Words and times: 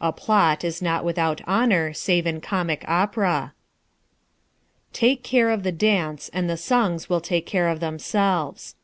A 0.00 0.14
plot 0.14 0.64
is 0.64 0.80
not 0.80 1.04
without 1.04 1.42
honor 1.46 1.92
save 1.92 2.26
in 2.26 2.40
comic 2.40 2.86
opera. 2.88 3.52
Take 4.94 5.22
care 5.22 5.50
of 5.50 5.62
the 5.62 5.72
dance 5.72 6.30
and 6.32 6.48
the 6.48 6.56
songs 6.56 7.10
will 7.10 7.20
take 7.20 7.44
care 7.44 7.68
of 7.68 7.78
themselves. 7.80 8.76